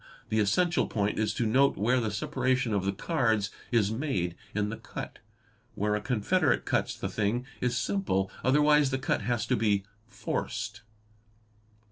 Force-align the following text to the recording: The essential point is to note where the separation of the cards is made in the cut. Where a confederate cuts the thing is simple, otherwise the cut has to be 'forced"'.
The 0.29 0.39
essential 0.39 0.87
point 0.87 1.19
is 1.19 1.31
to 1.35 1.45
note 1.45 1.77
where 1.77 1.99
the 1.99 2.09
separation 2.09 2.73
of 2.73 2.85
the 2.85 2.91
cards 2.91 3.51
is 3.71 3.91
made 3.91 4.35
in 4.55 4.69
the 4.69 4.77
cut. 4.77 5.19
Where 5.75 5.93
a 5.93 6.01
confederate 6.01 6.65
cuts 6.65 6.95
the 6.95 7.07
thing 7.07 7.45
is 7.59 7.77
simple, 7.77 8.31
otherwise 8.43 8.89
the 8.89 8.97
cut 8.97 9.21
has 9.21 9.45
to 9.45 9.55
be 9.55 9.85
'forced"'. 10.07 10.81